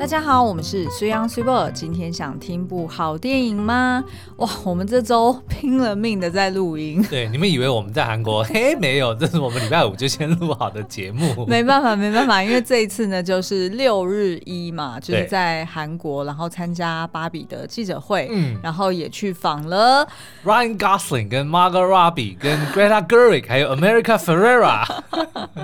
[0.00, 1.68] 大家好，我们是虽央虽报。
[1.68, 4.02] 今天想听部好电影吗？
[4.36, 7.04] 哇，我们这周拼了命的在录音。
[7.10, 8.42] 对，你们以为我们在韩国？
[8.44, 11.34] 嘿，没有，这是我们礼拜五就先录好的节目。
[11.46, 20.08] 没办法，没办法，因为这一次呢，就是六日一嘛，就是在韩国，然后参加芭比的记者会，嗯，然后也去访了
[20.46, 24.82] Ryan Gosling 跟 Margot Robbie 跟 Greta Gerwig 还有 America Ferrera。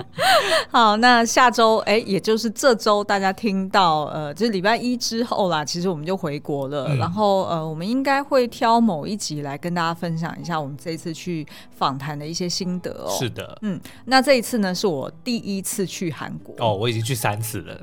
[0.69, 4.26] 好，那下周哎，也就是这周大家听到呃。
[4.33, 6.87] 就是礼拜一之后啦，其实我们就回国了。
[6.89, 13.09] 嗯、然后呃，我们应该会挑某一集来跟大家分享一下我们这一次去访谈的一些心得哦。
[13.17, 17.81] 是的，嗯，那这一次呢是我第一次去韩国哦，我已经去三次了?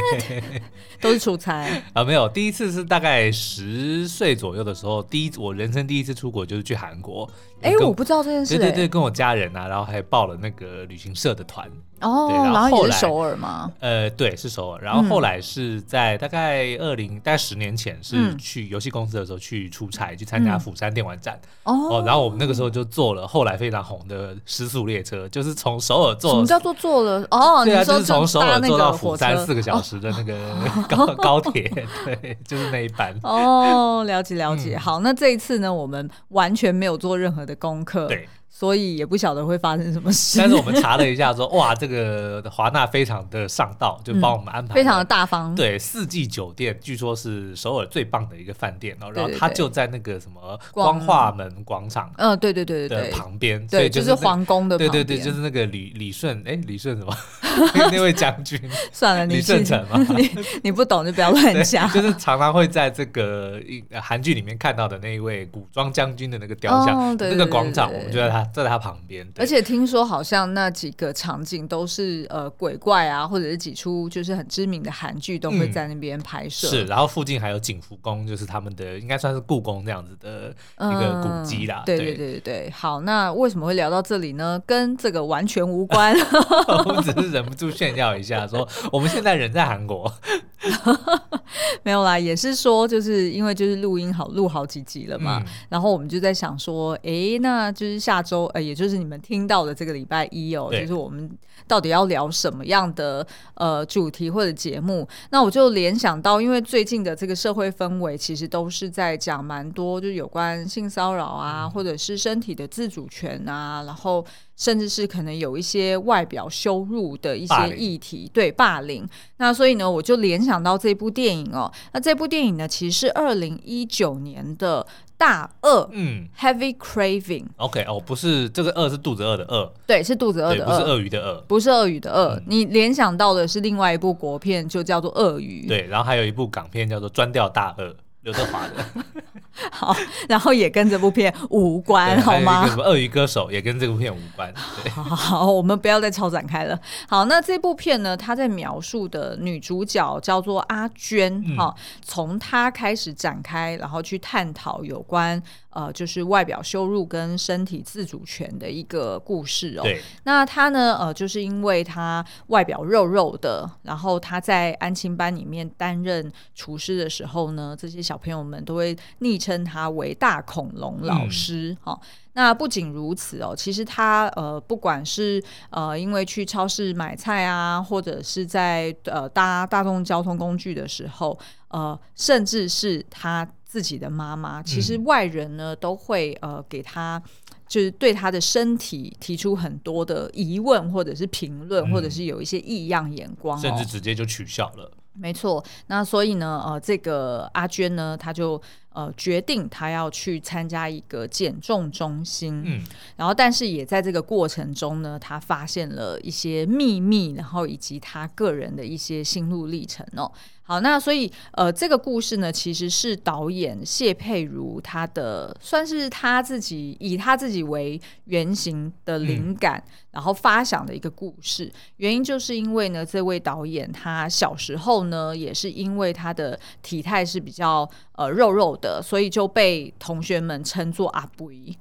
[1.00, 7.28] 都是出差啊，没有，第一次是大概十岁左右的时候，第一我人生第一次出国就是去韩国。
[7.62, 8.56] 哎，我不知道这件事。
[8.56, 11.70] 对对对，跟我家人啊，然后还报了那个旅行社的团。
[12.00, 13.70] 哦，对，然后也是首尔吗？
[13.78, 14.80] 呃，对，是首尔。
[14.80, 21.38] 然后后来是在大概二零，大概十年前是去游戏公司的时候去出差，去参加釜山电玩展。
[21.64, 26.30] 哦，然后我们那个时候就坐了后来非常红的时速列车，就是从首尔坐。
[26.30, 27.22] 什么叫做坐了？
[27.30, 30.56] 哦，对啊，就是从首尔坐到釜山四个小时的那个
[30.88, 31.70] 高高铁，
[32.06, 33.14] 对，就是那一班。
[33.22, 34.74] 哦，了解了解。
[34.78, 38.06] 好，那这一次呢，我们完全没有做任何的功课。
[38.06, 38.28] 对。
[38.52, 45.54] 所以也不晓得会发生什么事，但是我们查了一下说，说哇，这个华纳非常的上道，就帮我们安排、嗯、非常的大方。
[45.54, 57.16] 对，四季酒店据说是首尔最棒的一个饭店然后，然后它就在那个什么光化门广场，嗯，对对对对的旁边，对，就是皇宫的，对对对，就是那个李李顺，哎，李顺什么？
[57.90, 58.60] 那位将军。
[58.92, 60.30] 算了，李顺成嘛， 你
[60.64, 61.90] 你不懂就不要乱讲。
[61.92, 63.58] 就是常常会在这个
[64.02, 68.39] 韩剧里面看到的那一位古装将军的那个雕像，那个广场，我们就在他。
[68.52, 76.68] 在他旁边，而且听说好像那几个场景都是呃鬼怪啊，或者是几出就是很知名的韩剧都会在那边拍摄。
[76.68, 81.82] 是，然后附近还有景福宫，就是他们的应该算是故宫这样子的一个古迹啦。
[81.86, 84.60] 对对对对，好，那为什么会聊到这里呢？
[84.66, 86.14] 跟这个完全无关，
[86.86, 90.12] 我只是忍不住炫耀一下，说我们现在人在韩国。
[91.82, 98.44] 没有啦，也是说就是因为就是录音好录好几集了嘛，然后我们就在想说，哎，那就是下周。
[98.54, 101.30] 呃，也就是你们听到的这个礼拜一哦，就是我们
[101.66, 105.06] 到底要聊什么样的呃主题或者节目？
[105.30, 114.24] 那我就联想到，因为最近的这个社会氛围其实都是在讲蛮多，就有关性骚扰啊，或者是身体的自主权啊，然后
[114.56, 118.32] 甚至是可能有一些外表羞辱的一些议题，霸。
[118.32, 119.08] 对霸凌。
[119.38, 121.70] 那所以呢，我就联想到这部电影哦。
[121.92, 124.86] 那这部电影呢，其实是二零一九年的。
[125.20, 137.88] 大饿，嗯，Heavy Craving，OK，哦，不是这个饿是肚子饿的饿，对，是肚子饿的饿，不是鳄鱼的鳄，不是鳄鱼的饿，你联想到的是另外一部国片，就叫做《鳄鱼》，对，然后还有一部港片叫做《专钓大鳄》。
[138.22, 138.84] 刘德华的，
[139.72, 139.96] 好，
[140.28, 142.68] 然后也跟这部片无关，好吗？
[142.68, 144.52] 什么鳄鱼歌手也跟这部片无关。
[144.94, 146.78] 好，好，好，我们不要再超展开了。
[147.08, 159.82] 好，那这部片呢，它在描述的女主角叫做阿娟，哈、嗯，从她开始展开，然后去探讨有关呃，就是外表羞辱跟身体自主权的一个故事哦。
[159.82, 168.00] 对，那他呢，呃，就是因为他外表肉肉的，然后他在安亲班里面担任厨师的时候呢，这些。
[168.10, 172.08] 小朋友们都会昵称他为大恐龙老师，哈、嗯。
[172.32, 181.38] 那不仅如此哦，其实他呃，不管是呃，因为去超市买菜啊，或者是在呃搭大众交通工具的时候，
[181.68, 187.22] 呃，甚至是他自己的妈妈，其实外人呢都会呃给他，
[187.68, 194.90] 就是对他的身体提出很多的疑问，或者是评论，嗯、或者是有一些异样眼光、哦，甚至直接就取笑了。
[195.12, 198.60] 没错，那所以呢，呃，这个阿娟呢，她就
[198.92, 202.82] 呃决定她要去参加一个减重中心，嗯，
[203.16, 210.32] 然后但是也在这个过程中呢，她发现了一些秘密，然后以及她个人的一些心路历程哦。
[210.70, 221.72] 好，那所以呃，这个故事呢，其实是导演谢佩如他的算是他自己以他自己为原型的灵感，嗯、然后发想的一个故事。
[221.96, 231.28] 原因就是因为呢，这位导演他小时候呢，也是因为他的体态是比较呃肉肉的，所以就被同学们称作阿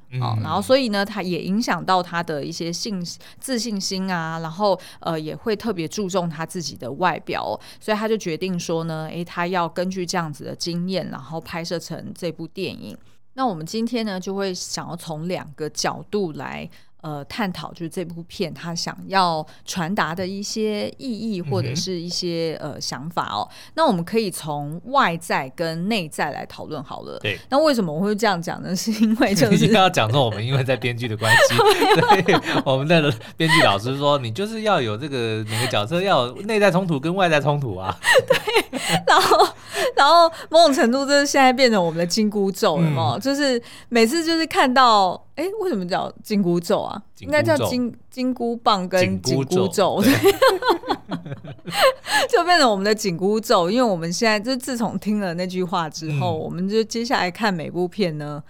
[0.09, 0.35] 肥啊。
[0.41, 2.99] 然后所以呢，他也影响到他的一些信
[3.39, 8.79] 自信心啊，然后呃也会特别注重他自己的外表，所以他就决定说。
[8.89, 12.97] 呢，诶，他要根据这样子的经验，然后拍摄成这部电影。
[13.33, 16.67] 那我们今天呢，就会想要从两个角度来
[17.01, 23.47] 呃探讨，就是这部片他想要传达的一些意义或者是一些、嗯、呃想法哦。
[23.75, 27.19] 那我们可以从外在跟内在来讨论好了。
[27.19, 28.75] 对，那为什么我会这样讲呢？
[28.75, 31.55] 是因为就是 要讲说我们因为在编剧的关系，
[32.25, 37.97] 对，我们的编剧老师说，你就是要有这个每个角色要有内在冲突跟外在冲突啊。
[38.27, 39.47] 对，然后
[39.95, 47.01] 然后某种程度就是现在变成我们的紧箍咒了嘛，嗯、就是每次就是看到，哎，为什么叫紧箍咒啊？
[47.19, 50.13] 应该叫金金箍棒跟紧箍咒，对，
[52.29, 53.69] 就变成我们的紧箍咒。
[53.69, 58.41] 因为我们现在就自从听了那句话之后，嗯、我们就接下来看每部片呢。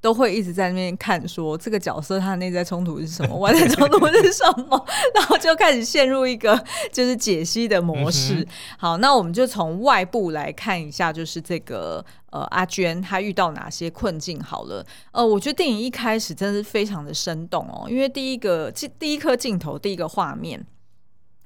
[0.00, 6.62] 都会一直在那边看，说这个角色他的内在冲突是什么， 外在冲突是什么， 然后就开始陷入一个
[6.92, 8.34] 就是解析的模式。
[8.34, 8.46] 嗯、
[8.78, 14.40] 好，那我们就从外部来看一下，就是这个呃阿娟她遇到哪些困境。
[14.40, 20.64] 好了，呃，我觉得电影一开始真的是非常的生动哦，因为第一个第一颗镜头，第一个画面。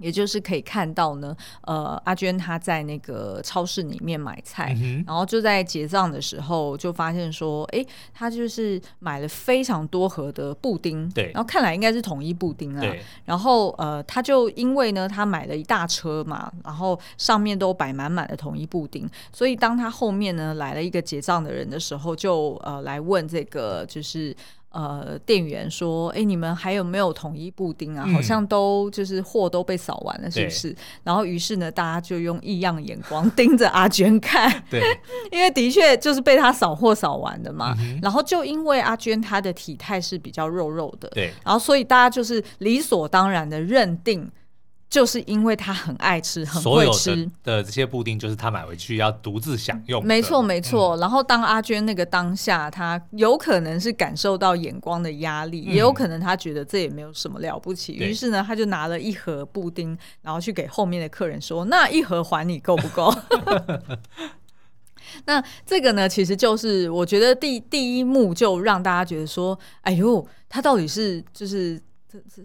[0.00, 24.34] 也就是可以看到呢，呃，阿娟她在那个超市里面买菜，嗯、然后就在结账的时候就发现说，哎，她就是买了非常多盒的布丁，对，然后看来应该是统一布丁啊，对然后呃，她就因为呢，她买了一大车嘛，然后上面都摆满满的统一布丁，所以当她后面呢来了一个结账的人的时候，就呃来问这个就是。
[24.70, 28.04] 呃，店员说：“哎，你们还有没有统一布丁啊？
[28.06, 34.48] 嗯、好像都就是货都被扫完了，是不是？”然后于是呢，大家就用异样眼光 盯着阿娟看。
[34.70, 34.80] 对，
[35.32, 37.74] 因为的确就是被他扫货扫完的嘛。
[37.80, 44.30] 嗯、然后就因为阿娟她的体态是比较肉肉的，对，然后所以大家就是理所当然的认定。
[44.90, 50.04] 就是因为他很爱吃，很会吃的，的这些布丁，就是他买回去要独自享用。
[50.04, 50.96] 没错，没错。
[50.96, 57.94] 然后当阿娟那个当下，他有可能是感受到眼光的压力，嗯、也有可能他觉得这也没有什么了不起。
[57.94, 63.14] 于是呢，他就拿了一盒布丁，然后去给后面的客人说：“那一盒还你够不够？”
[65.24, 71.80] 那这个呢，其实就是我觉得第第一幕就让大家觉得说：“哎呦，他到底是就是。”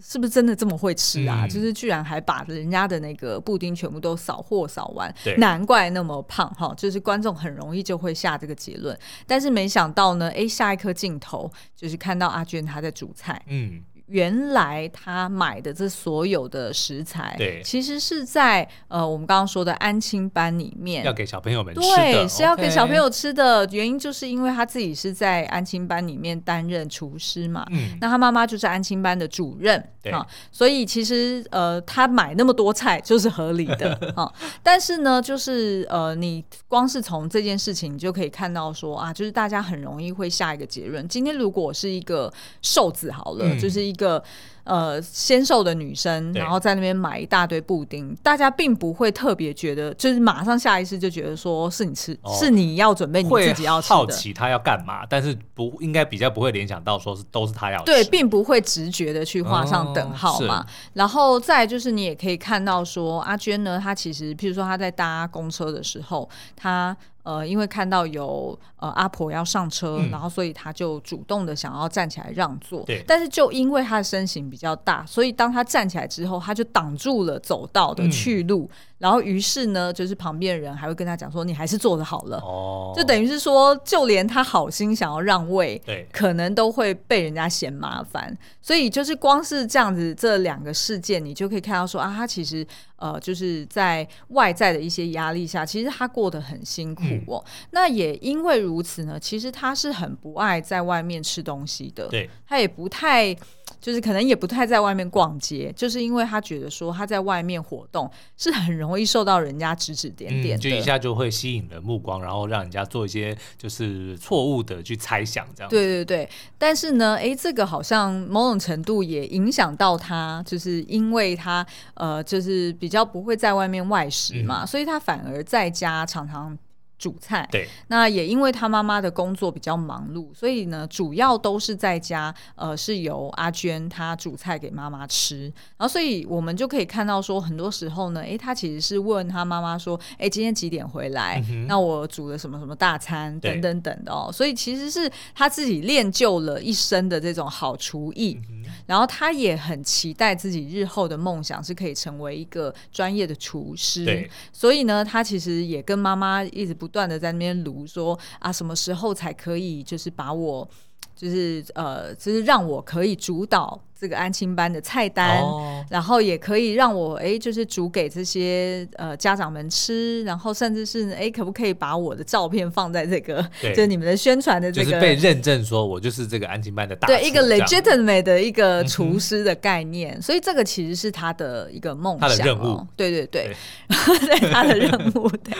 [0.00, 1.44] 是不是真的这么会吃啊？
[1.44, 6.74] 嗯、就是居然还把人家的那个布丁全部都扫货扫完，难怪那么胖哈！
[6.76, 8.96] 就是观众很容易就会下这个结论，
[9.26, 13.82] 但是没想到呢，哎，下一颗镜头就是看到阿娟她在煮菜，嗯。
[14.06, 23.66] 原来他买的这所有的食材，对，其实是在呃我们刚刚说的安亲班里面要给小朋友们吃的，对，是要给小朋友吃的。
[23.72, 34.32] 原因就是因为他自己是在安亲班里面担任厨师嘛，嗯，那他妈妈就是安亲班的主任，对啊，所以其实呃他买那么多菜就是合理的 啊。
[34.62, 41.06] 但是呢，就是呃你光是从这件事情，你就可以看到说啊，就是大家很容易会下一个结论。
[41.08, 42.32] 今天如果是一个
[42.62, 44.22] 瘦子好了，嗯、就是一一个
[44.66, 53.94] 呃纤瘦的女生，然后在那边买一大堆布丁，大家并不会特别觉得，就是马上下意识就觉得说是你吃，哦、是你要准备你自己要吃的。
[53.94, 57.84] 好奇他要干嘛，但是不应该比较不会联想到说是都是他要吃。
[57.84, 60.60] 对，并不会直觉的去画上等号嘛。
[60.60, 66.96] 哦、然后再就是你也可以看到说阿娟呢，她其实譬如说她在搭公车的时候，她。
[67.26, 72.84] 呃，因为看到有呃阿婆要上车，嗯、然后所以他就主动的想要站起来让座。
[72.84, 78.68] 对，但是就因为他的身形比较大，所以当他站起来之后，他就挡住了走道的去路。
[78.72, 88.34] 嗯然后，于是呢，就是旁边的人还会跟他讲说：“你还是坐着好了。”哦，就等于是说，就连他好心想要让位，对，可能都会被人家嫌麻烦。
[88.62, 97.44] 所以，就是光是这样子，这两个事件，你就可以看到说啊，他其实呃，就是在外在的一些压力下，其实他过得很辛苦哦。
[97.44, 102.08] 嗯、那也因为如此呢，其实他是很不爱在外面吃东西的。
[102.08, 103.36] 对，他也不太。
[103.80, 115.70] 就是可能也不太在外面逛街，就是因为他觉得说他在外面活动是很容易受到人家指指点点，就一下就会吸引了目光，然后让人家做一些就是错误的去猜想这样。
[115.70, 116.28] 对对对，
[116.58, 126.56] 但是呢，哎，这个好像某种程度也影响到他，就是因为他呃，就是比较不会在外面外食嘛，嗯、所以他反而在家常常。
[126.98, 135.44] 煮菜，对，那也因为他妈妈的工作比较忙碌，所以呢，主要都是在家，呃，是由阿娟她煮菜给妈妈吃，
[135.76, 141.42] 然后所以我们就可以看到说，很多时候呢，诶，他其实是问他妈妈说，诶，今天几点回来？
[141.50, 148.40] 嗯、那我煮了什么什么大餐等等等的哦，所以其实是他自己练就了一身的这种好厨艺。
[148.50, 160.68] 嗯然后他也很期待自己日后的梦想是可以成为一个专业的厨师，所以呢，他其实也跟妈妈一直不不断的在那边炉说啊，什么时候才可以就是把我
[161.16, 173.70] 就是呃，就是让我可以主导这个安亲班的菜单，哦、然后也可以让我哎，就是煮给这些呃家长们吃，然后甚至是哎，可不可以把我的照片放在这个，对。
[173.74, 183.50] 就是你们的宣传的这个，就是被认证说我就是这个安亲班的大对一个 legitimate 的一个厨师的概念，嗯、所以这个其实是他的一个梦想， 他的任务，对对对，
[183.88, 185.54] 对，对他的任务对。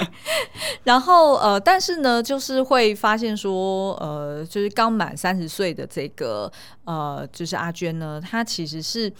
[0.84, 6.52] 然后呃，但是呢，就是会发现说呃，就是刚满三十岁的这个
[6.84, 8.20] 呃，就是阿娟呢。
[8.28, 9.12] 他其实是，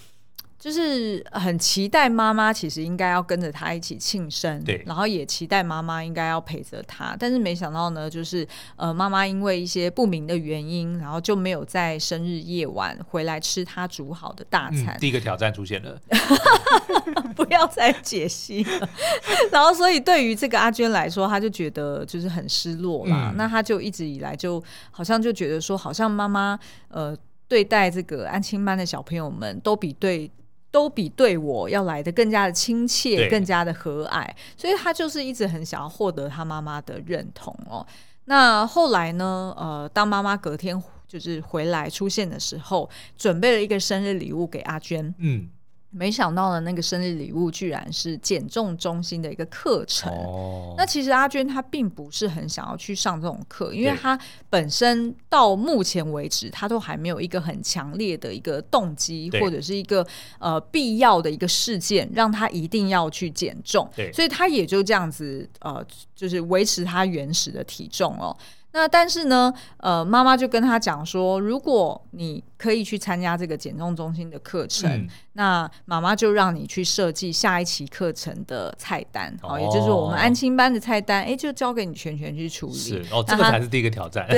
[0.59, 8.47] 就是很期待妈妈，其实应该要跟着他一起庆生，对，然后也期待妈妈应该要陪着他，但是没想到呢，就是
[8.77, 14.97] 呃，妈妈因为一些不明的原因，然后就没有在生日夜晚回来吃他煮好的大餐。
[14.97, 16.01] 嗯，第一个挑战出现了，
[17.37, 18.89] 不要再解析了。
[19.53, 23.31] 然后，所以对于这个阿娟来说，她就觉得就是很失落啦。
[23.31, 26.59] 嗯，那她就一直以来就好像就觉得说，好像妈妈
[26.89, 27.17] 呃。
[27.49, 30.31] 对待这个安亲班的小朋友们，都比对
[30.71, 37.87] 都比对我要来的更加的亲切，更加的和蔼，所以他就是一直很想要获得他妈妈的认同哦。
[38.27, 39.55] 那后来呢？
[39.57, 45.15] 呃，当妈妈隔天就是回来出现的时候，准备了一个生日礼物给阿娟。
[45.19, 45.49] 嗯。
[45.97, 50.13] 没想到呢，那个生日礼物居然是减重中心的一个课程。
[50.13, 54.19] 哦，那其实阿娟她并不是很想要去上这种课，因为她
[54.51, 60.07] 本身到目前为止，她都还没有一个很强烈的一个动机，或者是一个
[60.39, 63.91] 呃必要的一个事件，让她一定要去减重。
[63.97, 65.83] 对，所以她也就这样子呃，
[66.15, 68.37] 就是维持她原始的体重哦。
[68.77, 82.75] 那但是呢，呃，妈妈就跟他讲说，如果你可以去参加这个减重中心的课程，嗯、那妈妈就让你去设计下一期课程的菜单，哦，哦，也就是我们安亲班的菜单，哎，就交给你全权去处理。
[82.75, 84.29] 是哦，这个才是第一个挑战。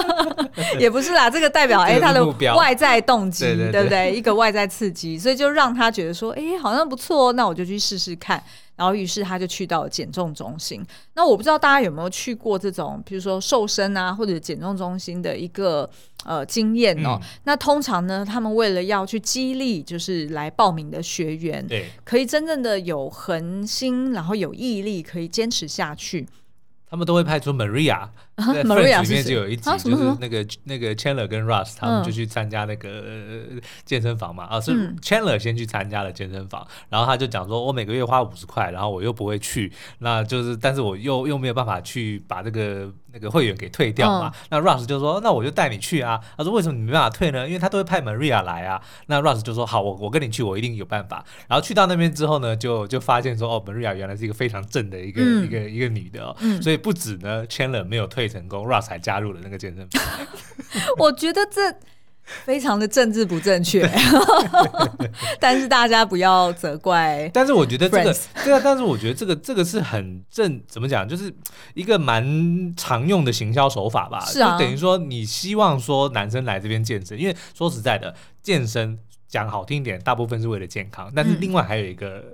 [0.80, 2.24] 也不是啦，这个代表哎他的
[2.56, 4.10] 外在动机， 对，不对？
[4.14, 8.42] 一个外在刺激，所以就让他觉得说，哎，好像不错，那我就去试试看。
[8.76, 10.84] 然后，于是他就去到了减重中心。
[11.14, 15.88] 那我不知道大家有没有去过这种，比如说瘦身啊，或者减重中心的一个
[16.24, 17.18] 呃经验哦。
[17.20, 26.28] 嗯、那通常呢，他们为了要去激励，就是来报名的学员，对，可以真正的有恒心，然后有毅力，可以坚持下去。
[26.88, 33.02] 他们都会派出 Maria，在 Friends 里面就有一集，就是那个那个 Chandler 跟 Russ 他们就去参加那个
[33.84, 34.44] 健身房嘛。
[34.44, 42.92] 啊，是 Chandler 先去参加了健身房，然后他就讲说，我每个月花五十块，然后我又不会去， 那就是，但是我又又没有办法去把这个。
[43.12, 44.30] 那个会员给退掉嘛？
[44.30, 47.46] 嗯、那 Russ 就说：“那我就带你去啊。”他说：“为什么你没办法退呢？
[47.46, 48.78] 因为他都会派 Maria 来啊。”
[49.08, 56.36] 那 Russ 就说：“好，我我跟你去，我一定有办法。”然后去到那边之后呢，就就发现说：“哦，Maria 原来是一个非常正的一个、嗯、一个一个女的哦。
[56.40, 60.02] 嗯”所以不止呢，Chandler 没有退成功，Russ 才加入了那个健身房。
[60.98, 61.74] 我觉得这。
[62.44, 63.88] 非常的政治不正确，
[65.38, 67.30] 但是大家不要责怪。
[67.32, 71.32] 但是我觉得这个，对啊，但是我觉得这个这个是很正，怎么讲，就是
[71.74, 74.18] 一个蛮常用的行销手法吧。
[74.24, 82.24] 是啊，就等于说你希望说男生来这边健身，因为说实在的，健身讲好听一点，大部分是为了健康，但是另外还有一个。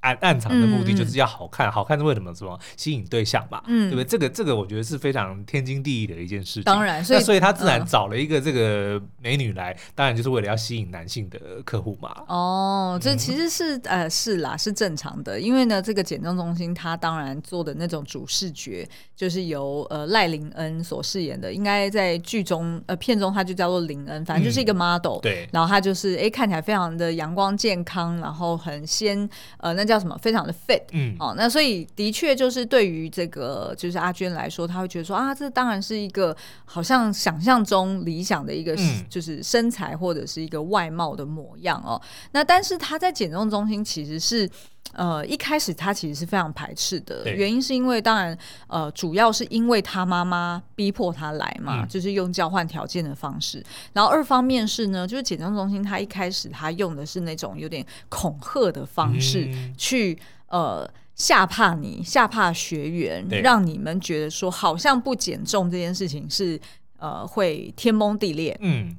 [0.00, 2.34] 暗暗藏的目的就是要好看，嗯、好看是为什么？
[2.34, 4.04] 什么吸引对象吧，嗯、对不对？
[4.04, 6.62] 这个这个我觉得是非常天经地义的一件事情。
[6.62, 12.14] 当然，所以所以他自然找了一个这个美女来，嗯、当然就是为了要吸引男性的客户嘛。
[12.28, 15.38] 哦，这其实是、嗯、呃是啦，是正常的。
[15.38, 25.20] 因为呢，这个减重中心他当然做的那种主视觉，就是由呃赖林恩所饰演的，应该在剧中呃片中他就叫做林恩，反正就是一个 model、嗯。
[25.20, 29.28] 对，然后他就是哎看起来非常的阳光健康，然后很鲜
[29.58, 29.89] 呃那。
[29.90, 30.16] 叫什么？
[30.18, 38.76] 非常的 fit，嗯，哦，那所以的确就是对于这个就是阿娟来说，她会觉得说啊，这当然是一个好像想象中理想的一个
[39.08, 42.00] 就是身材或者是一个外貌的模样哦。
[42.32, 44.48] 那但是她在减重中心其实是
[44.94, 53.64] 呃一开始他其实是非常排斥的，原因是因为当然呃主要是因为他妈妈逼迫他来嘛，嗯、就是用交换条件的方式。
[53.92, 59.48] 然后二方面是呢，就是减重中心他一开始他用的是那种有点恐吓的方式。
[59.52, 60.18] 嗯去
[60.48, 66.58] 呃吓怕你，吓怕学员，让你们觉得说好像不减重这件事情是
[66.98, 68.58] 呃会天崩地裂。
[68.60, 68.96] 嗯。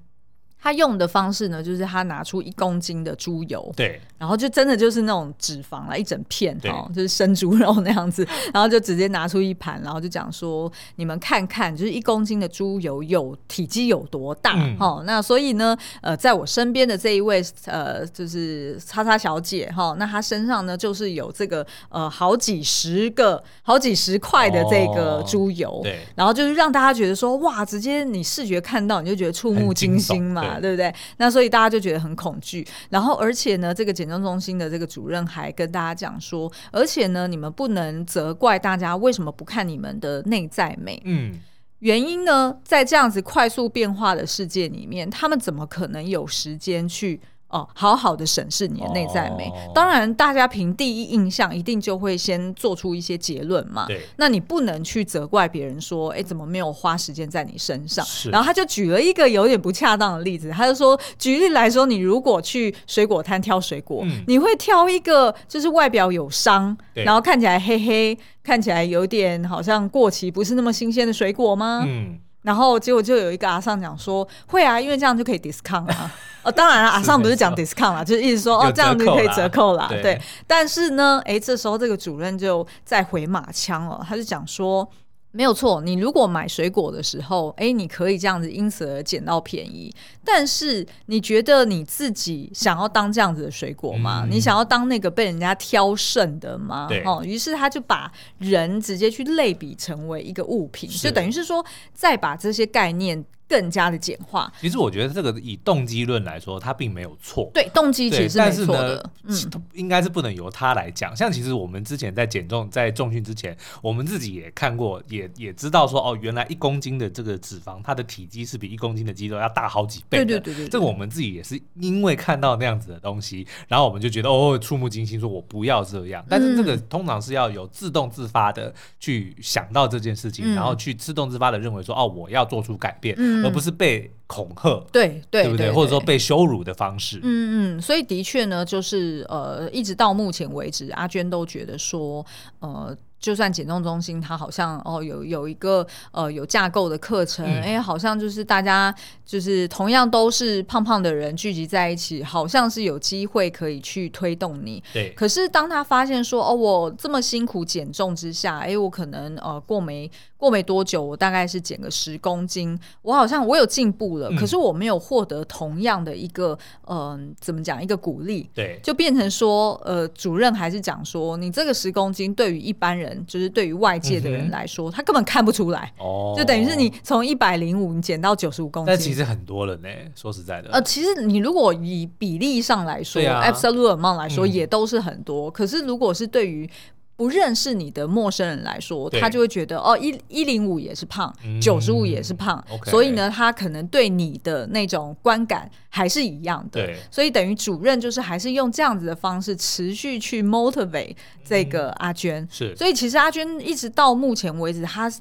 [0.62, 15.06] 他用的方式呢，就是他拿出一公斤的猪油，对，然后就真的就是那种脂肪了，一整片哈，对就是生猪肉那样子，然后就直接拿出一盘，然后就讲说，你们看看，就是一公斤的猪油有体积有多大哈、嗯？
[15.08, 30.51] 那所以呢，呃，在我身边的这一位呃，就是叉叉小姐哈，那她身上呢就是有这个呃好几十个、好几十块的这个猪油，哦、对，然后就是让大家觉得说，哇，直接你视觉看到你就觉得触目惊心嘛。
[30.52, 30.96] 嘛，对，对不对？
[31.18, 32.66] 那所以大家就觉得很恐惧。
[32.90, 41.02] 然后而且呢，这个减重中心的这个主任还跟大家讲说，而且呢，你们不能责怪大家为什么不看你们的内在美。
[41.06, 41.40] 嗯。
[41.80, 47.20] 原因呢，在这样子快速变化的世界里面，他们怎么可能有时间去
[47.52, 49.50] 哦好好的审视你的内在美？
[49.50, 53.86] 哦、当然，大家凭第一印象一定就会先做出一些结论嘛。
[53.88, 58.06] 对，那你不能去责怪别人说，哎，怎么没有花时间在你身上？
[58.06, 68.18] 是然后他就举了一个有点不恰当的例子，他就说，举例来说，你如果去水果摊挑水果，嗯、你会挑一个就是外表有伤，然后看起来黑黑。
[68.44, 71.84] 看起来有点好像过期，不是那么新鲜的水果吗？
[71.86, 76.12] 嗯，然后结果就有一个阿尚讲说会啊，因为这样就可以 discount 啊。
[76.44, 79.88] 哦，当然了，阿尚不是讲 discount 啦， 就是意思说哦，这样就可以折扣啦。
[79.90, 84.90] 对，对，但是呢，哎，这时候这个主任就在回马枪了，他就讲说。
[85.32, 89.94] 没有错，你如果买水果的时候，哎，你可以这样子因此而捡到便宜。
[90.24, 94.24] 但是你觉得你自己想要当这样子的水果吗？
[94.26, 96.90] 嗯、你想要当那个被人家挑剩的吗？
[97.06, 103.24] 哦，于是他就把人直接去类比成为一个物品，就等于是说，再把这些概念。
[103.52, 104.50] 更加的简化。
[104.62, 107.52] 其实我觉得这个以动机论来说，它并没有错。
[107.54, 109.10] 对，动机其实是没错的。
[109.26, 109.36] 嗯，
[109.74, 111.14] 应该是不能由他来讲。
[111.14, 120.26] 像其实我们之前在减重、在重训之前，我们自己也看过，也也知道说，哦，原来一公斤的这个脂肪，它的体积是比一公斤的肌肉要大好几倍的。
[120.26, 126.24] 对对对对，这个我们自己也是因为看到那样子的东西，然后我们就觉得哦，触目惊心，说我不要这样。
[126.30, 133.16] 但是这个通常是要有自动自发的去想到这件事情，然后去自动自发的认为说，哦，我要做出改变。
[133.44, 135.72] 而不是被恐吓，对对，对不对？
[135.72, 142.26] 或者说被羞辱的方式，嗯嗯，所以的确呢，就是呃，一直到目前为止，阿娟都觉得说，
[142.60, 142.96] 呃。
[143.22, 154.84] 就算减重中心，它好像哦有有一个呃有架构的课程，哎、嗯，好像就是大家就是同样都是胖胖的人聚集在一起，好像是有机会可以去推动你。
[154.92, 155.14] 对。
[155.16, 173.11] 可是当他发现说哦，我这么辛苦减重之下，哎，我可能呃过没过没多久，我大概是减个十公斤，我好像我有进步了，嗯、可是我没有获得同样的一个嗯、呃、怎么讲一个鼓励，对，就变成说呃主任还是讲说你这个十公斤对于一般人。
[173.26, 179.88] 就是对于外界的人来说，嗯、他根本看不出来，哦、就等于是你从一百零五你减到九十五公斤，但其实很多人呢。
[180.16, 185.50] 说实在的，呃，其实你如果以比例上来说、啊、，absolute amount 来说，也都是很多。
[185.50, 186.70] 嗯、可是如果是对于
[187.16, 196.92] 不认识你的陌生人来说，他就会觉得哦，一一零五也是胖，九十五也是胖，嗯、所以呢，他可能对你的那种观感还是一样的。
[197.12, 202.42] 所以等于主任就是还是用这样子的方式持续去 motivate 这个阿娟。
[202.42, 205.12] 嗯、是，所以其实阿娟一直到目前为止，他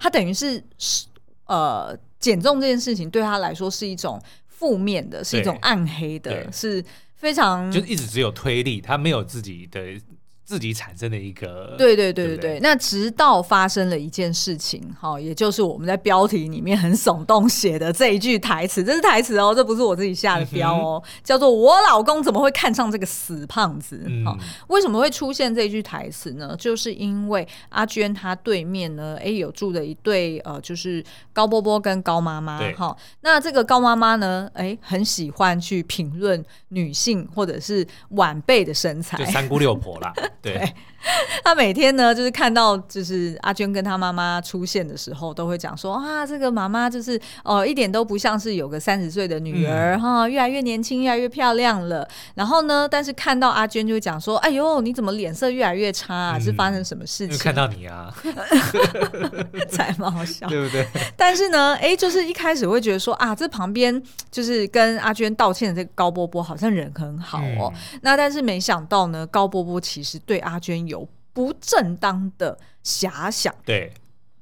[0.00, 0.60] 他等于是
[1.46, 9.80] 呃减重这件事情对他来说是一种负面的，是一种暗黑的，是非常就是一直只有推力，他没有自己的。
[10.44, 12.60] 自己产生的一个，对对对对对。
[12.60, 24.24] 那直到发生了一件事情，哈，也就是我们在标题里面很耸动写的这一句台词，这是台词哦，这不是我自己下的标哦，嗯、叫做“我老公怎么会看上这个死胖子”嗯。
[24.68, 26.54] 为什么会出现这句台词呢？
[26.58, 31.02] 就是因为阿娟她对面呢，哎，有住的一对呃，就是
[31.32, 32.94] 高波波跟高妈妈，哈。
[33.22, 40.12] 那这个高妈妈呢，哎，很喜欢去评论女性或者是晚辈的身材，就三姑六婆啦。
[40.44, 40.74] 对，
[41.42, 52.06] 他每天呢，就是看到就是阿娟跟他妈妈出现的时候，都会讲说啊，这个妈妈就是哦、呃，一点都不像是有个三十岁的女儿哈、嗯，越来越年轻，越来越漂亮了。
[52.34, 56.36] 然后呢，但是看到阿娟就会讲说，哎呦，你怎么脸色越来越差啊？
[56.36, 57.38] 嗯、是发生什么事情？
[57.38, 58.14] 看到你啊，
[59.70, 60.86] 才蛮好笑，对不对？
[61.16, 67.72] 但是呢，哎，就是一开始会觉得说啊，这旁边就是跟阿娟道歉的这个高波波好像人很好哦。
[67.74, 70.33] 嗯、那但是没想到呢，高波波其实对。
[70.34, 73.54] 对阿娟有不正当的遐想。
[73.64, 73.92] 对，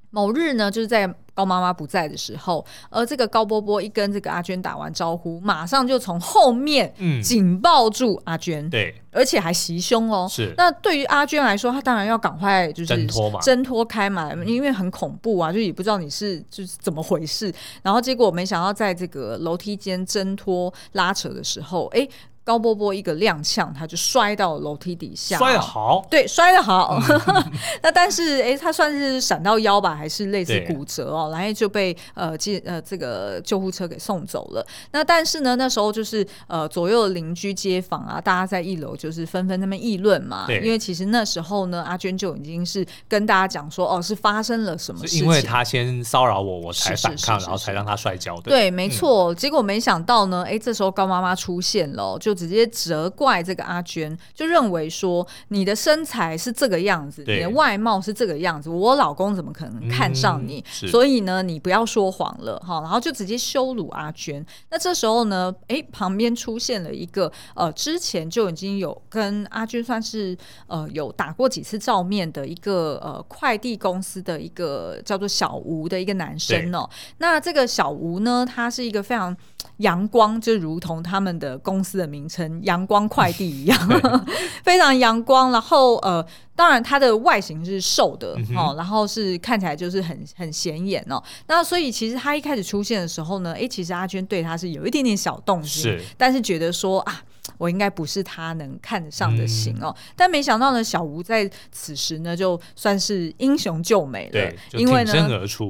[0.09, 8.69] 某日呢，就是在高妈妈不在的时候，而这个高波波一跟这个阿娟打完招呼，马上就从后面紧抱住阿娟。
[8.71, 8.95] 对。
[9.15, 10.55] 而且还袭胸哦，是。
[10.57, 17.53] 那对于阿娟来说，她当然要赶快就是挣脱嘛，挣脱开嘛，因为很恐怖啊，就也不知道你是就是怎么回事。
[17.83, 22.09] 然后结果没想到在这个楼梯间挣脱拉扯的时候，哎，
[22.45, 27.01] 高波波一个踉跄，他就摔到楼梯底下，摔得好，对，摔得好。
[27.09, 27.51] 嗯、
[27.83, 34.67] 那但是，哎，他算是闪到腰吧，还是类似骨折哦，然后就被呃救呃这个救护车给送走了。
[34.91, 40.47] 那但是呢，那时候就是呃左右邻居街坊啊，大家在一楼就是纷纷他们议论嘛。
[40.49, 45.21] 对，因为其实那时候呢，阿娟就已经是跟大家讲说，哦，是发生了什么事情？
[45.21, 48.51] 因为他先骚扰我，我才反抗，然后才让他摔跤的。
[48.51, 49.33] 对，没错。
[49.33, 52.32] 嗯、结果没想到呢，哎，这时候高妈妈出现了，就。
[52.33, 60.65] 就直接责怪这个阿娟，就认为说你的身材是这个样子，你的外貌是这个样子，我老公怎么可能看上你？
[60.83, 62.81] 嗯、所以呢，你不要说谎了哈。
[62.81, 64.45] 然后就直接羞辱阿娟。
[64.71, 70.35] 那这时候呢，哎，旁边出现了一个呃，之前就已经有跟阿娟算是
[70.69, 76.89] 呃有打过几次照面的一个呃快递公司的一个叫做小吴的一个男生哦。
[77.19, 79.37] 那这个小吴呢，他是一个非常。
[79.79, 83.79] 阳光就如同他们的公司的名称“阳光快递”一样，
[84.63, 85.51] 非常阳光。
[85.51, 91.23] 然后呃，当然它的外形是瘦的、嗯、哦，然后是看起来就是很很显眼哦。
[91.47, 97.23] 那所以其实他一开始出现的时候呢，哎，其实阿娟对他是有一点点小动心，但是觉得说啊。
[97.59, 105.13] 我应该不是他能看得上的型哦，嗯、但没想到呢，小吴在此时呢，就算是英雄救美了，因为呢，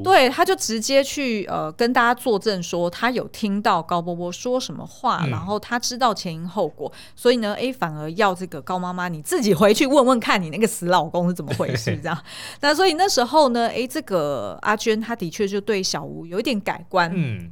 [0.05, 12.19] 对，他就直接去呃跟大家作证说，他有听到高波波说什么话，嗯、然后他知道前因后果，所以呢，哎，反而要这个高妈妈你自己回去问问看你那个死老公是怎么回事，这样。
[12.61, 17.51] 那所以那时候呢，哎，这个阿娟她的确就对小吴有一点改观，嗯。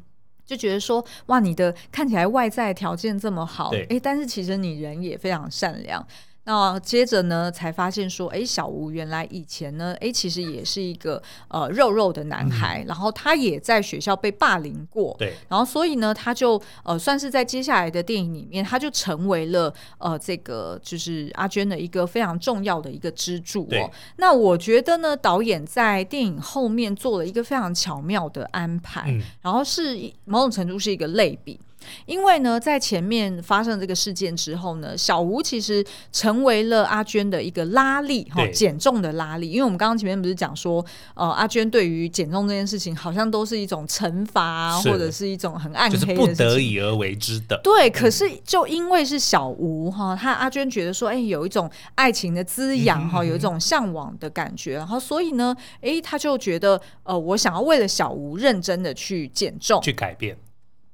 [0.50, 6.04] 就觉得说，哇，你的看起来外在条件这么好，哎对，但是其实你人也非常善良。
[6.44, 23.90] 那接着呢，才发现说，哎，小吴原来以前呢，哎，其实也是一个呃肉肉的男孩，嗯、然后他也在学校被霸凌过，对，然后所以呢，他就呃算是在接下来的电影里面，他就成为了呃这个就是阿娟的一个非常重要的一个支柱哦。
[24.16, 31.60] 那我觉得呢，导演在电影后面做了一个非常巧妙的安排，嗯、然后是某种程度是一个类比。
[32.06, 39.50] 因为呢，在前面发生这个事件之后呢，小吴其实成为了阿娟的一个拉力哈，对减重的拉力。
[39.50, 47.60] 因为我们刚刚前面不是讲说，呃，阿娟对于减重这件事情，好像都是一种惩罚，或者是一种很暗黑的，就是不得已而为之的。
[47.62, 60.36] 对，可是就因为是小吴哈，他阿娟觉得说，哎，有一种爱情的滋养哈，有一种向往的感觉，然后所以呢，哎，他就觉得，呃，我想要为了小吴认真的去减重，去改变。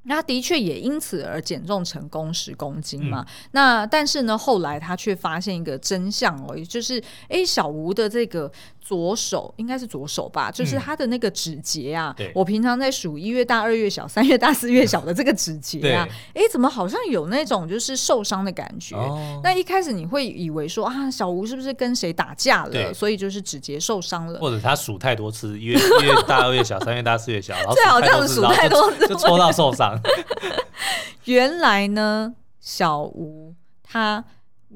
[0.07, 3.27] 那的确也因此而减重成功十公斤嘛。
[3.29, 8.51] 嗯、那但是呢，后来他却发现一个真相哦，也就是哎，小吴的这个
[8.87, 12.15] 左手应该是左手吧，就是他的那个指节啊。
[12.21, 18.95] 嗯、我平常在数一月大、二月小、三月大、四月小的这个指节啊，哎对，怎么好像有那种就是受伤的感觉？
[18.95, 24.39] 哦、那一开始你会以为说啊，小吴是不是跟谁打架了，所以就是指节受伤了？
[24.39, 30.01] 或者他数太多次，一月 一月大、二月小、三月大、四月小，然后最好这样数太多次，就戳到受伤。
[31.25, 34.25] 原来呢，小吴他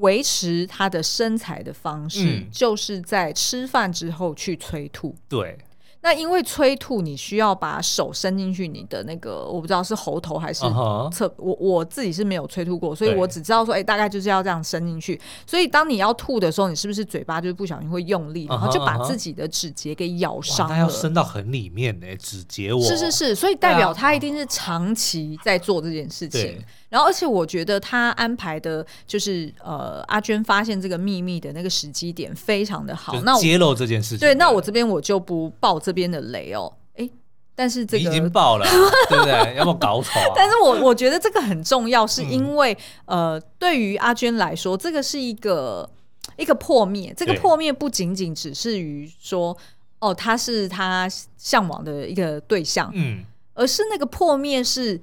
[0.01, 5.17] 维持他的身材的方式，嗯、就是在吃饭之后去催吐。
[5.29, 5.57] 对。
[6.03, 10.69] 那因为催吐，你需要把手伸进去你的那个，我不知道是喉头还是侧。
[10.69, 11.33] Uh huh.
[11.37, 15.21] 我我自己是没有催吐过，所以我只知道说，哎、欸，大概就是要这样伸进去。
[15.47, 18.53] 所以当你要吐的时候，你是不是嘴巴就是不小心会用力，uh uh.
[18.53, 20.75] 然后就把自己的指节给咬伤了？
[20.75, 22.81] 它要伸到很里面呢，指节我。
[22.83, 26.57] 是是是，所以代表他一定是长期在做这件事情。
[26.89, 33.15] 然后，而且我觉得他安排的，就是呃，阿娟发现这个秘密的那个时机点非常的好。
[33.21, 36.73] 那揭露这件事情，对，那我这边我就不报这边的雷哦。
[36.97, 37.09] 哎，
[37.55, 38.67] 但是这个已经爆了，
[39.09, 39.57] 对不对？
[39.57, 40.33] 要不搞丑啊？
[40.35, 42.73] 但是我我觉得这个很重要，是因为、
[43.07, 45.89] 嗯、呃，对于阿娟来说，这个是一个
[46.37, 47.13] 一个破灭。
[47.17, 49.57] 这个破灭不仅仅只是于说，
[49.99, 53.25] 哦，他是他向往的一个对象，嗯，
[53.55, 55.01] 而是那个破灭是。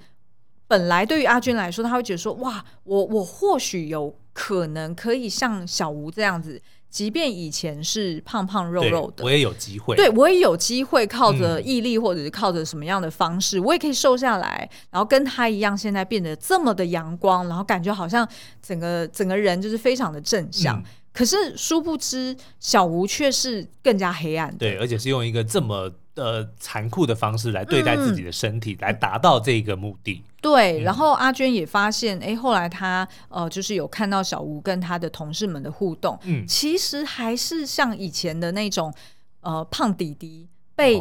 [0.69, 9.95] 本来对于阿娟来说，他会觉得说：“哇，我我或许有可能可以像小吴这样子，即便以前是胖胖肉肉的，我也有机会。
[9.95, 18.27] 对，我也有机会靠着毅力，或者是靠着什么样的方式，嗯、我也可以瘦下来，然后跟他一样，现在变得这么的阳光，然后感觉好像
[18.61, 20.77] 整个整个人就是非常的正向。
[20.79, 30.21] 嗯、可是殊不知，小吴却是更加黑暗的，对，而且是用一个这么。”呃，残酷的方式来对待自己的身体，嗯、来达到这个目的。
[30.41, 38.93] 对，嗯、然后阿娟也发现，哎，后来她呃，就是有看到小吴跟他的同事们的互动，嗯，其实还是像以前的那种
[39.41, 40.49] 呃胖弟弟。
[40.77, 40.95] 被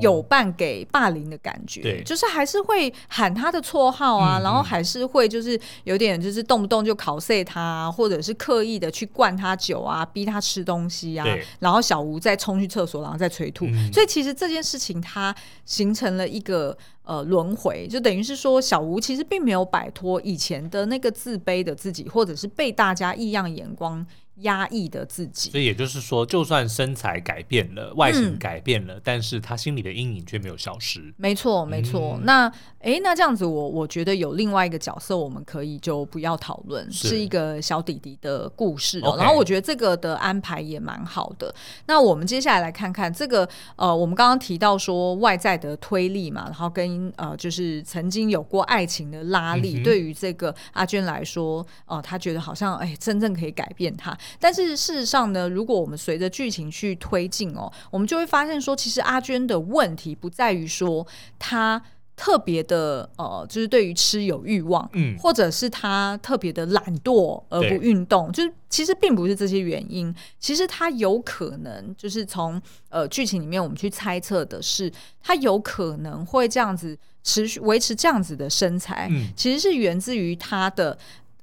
[0.00, 11.26] 有伴给霸凌的感觉，对，就是还是会喊他的绰号啊，嗯、然后还是会就是有点就是动不动就考碎他、啊，或者是刻意的去灌他酒啊，逼他吃东西啊，
[11.58, 15.34] 然后小吴再冲去厕所，然后再催吐、嗯，所以其实这件事情它
[15.66, 24.04] 形成了一个呃轮回，就等于是说小吴其实并没有摆脱以前的那个自卑的自己，或者是被大家异样眼光
[24.36, 31.12] 压抑的自己，所以也就是说，就算身材改变了，外形改变了，嗯、但是他心里的阴影却没有消失。
[31.16, 32.16] 没错，没错。
[32.18, 39.16] 嗯、那哎，那这样子我，我我觉得有另外一个角色，我们可以就不要讨论，是，是一个小弟弟的故事、哦。
[39.18, 41.54] 然后我觉得这个的安排也蛮好的。
[41.86, 54.16] 那我们接下来来看看这个，呃，我们刚刚提到说外在的推力嘛，然后跟呃，就是曾经有过爱情的拉力，嗯、对于这个阿娟来说，呃，他觉得好像哎，真正可以改变他。
[54.38, 61.06] 但是事实上呢，如果我们随着剧情去推进哦，我们就会发现说，其实阿娟的问题不在于说
[61.38, 61.82] 她
[62.16, 70.14] 特别的呃，就是对于吃有欲望，嗯，或者是她特别的懒惰而不运动，就是其实并不是这些原因。
[70.38, 80.98] 其实她有可能就是从呃剧情里面我们去猜测的是，她有可能会这样子持续维持这样子的身材，嗯，其实是源自于她的。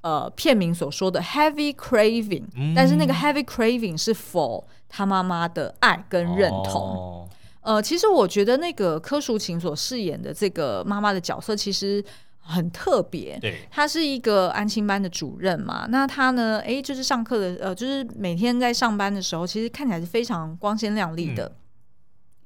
[0.08, 6.82] 呃，片名所说的 heavy craving，嗯，但是那个 heavy craving 是 for 他妈妈的爱跟认同。
[6.82, 7.30] 哦。
[7.60, 12.02] 呃，其实我觉得那个柯淑琴所饰演的这个妈妈的角色其实
[12.39, 13.38] 很特别。
[13.41, 15.86] 对，她是一个安亲班的主任嘛。
[15.89, 21.48] 那她呢，哎，就是上课的，呃，就是每天在上班的时候，其实看起来是非常光鲜亮丽的。
[21.48, 21.56] 嗯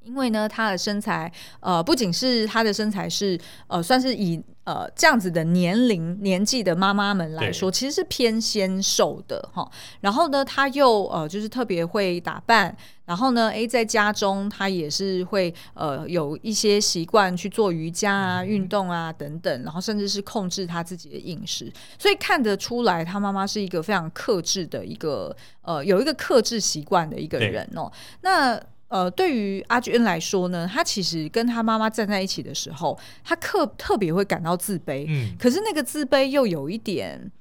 [0.04, 9.69] 因为呢，她的身材，呃，不仅是她的身材是，呃，算是以呃这样子的年龄年纪的妈妈们来说，其实是偏纤瘦的哈。
[10.02, 27.91] 然后呢，她又呃就是特别会打扮，然后呢，诶，在家中她也是会呃有一些习惯去做瑜伽啊、运动啊等等，然后甚至是控制她自己的饮食，所以看得出来，她妈妈是一个非常克制的一个呃有一个克制习惯的一个人哦。
[28.21, 35.06] 那呃，对于阿娟来说呢，她其实跟她妈妈站在一起的时候，她特特别会感到自卑。
[35.08, 37.32] 嗯，可是那个自卑又有一点，